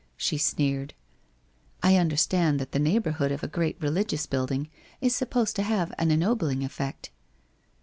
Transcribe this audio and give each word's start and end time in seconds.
She 0.17 0.39
sneered.' 0.39 0.95
I 1.83 1.95
understand 1.95 2.57
that 2.59 2.71
the 2.71 2.79
neighbourhood 2.79 3.31
of 3.31 3.43
a 3.43 3.47
great 3.47 3.77
religious 3.79 4.25
building 4.25 4.67
is 4.99 5.13
supposed 5.13 5.55
to 5.57 5.61
have 5.61 5.93
an 5.99 6.09
ennobling 6.09 6.63
effect.' 6.63 7.11